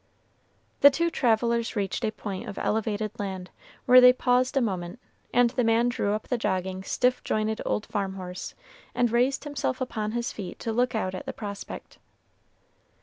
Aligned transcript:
The 0.79 0.89
two 0.89 1.11
travelers 1.11 1.75
reached 1.75 2.03
a 2.03 2.09
point 2.11 2.49
of 2.49 2.57
elevated 2.57 3.11
land, 3.19 3.51
where 3.85 4.01
they 4.01 4.11
paused 4.11 4.57
a 4.57 4.59
moment, 4.59 4.99
and 5.31 5.51
the 5.51 5.63
man 5.63 5.89
drew 5.89 6.13
up 6.13 6.27
the 6.27 6.39
jogging, 6.39 6.81
stiff 6.81 7.23
jointed 7.23 7.61
old 7.67 7.85
farm 7.85 8.15
horse, 8.15 8.55
and 8.95 9.11
raised 9.11 9.43
himself 9.43 9.79
upon 9.79 10.13
his 10.13 10.33
feet 10.33 10.57
to 10.57 10.73
look 10.73 10.95
out 10.95 11.13
at 11.13 11.27
the 11.27 11.33
prospect. 11.33 11.99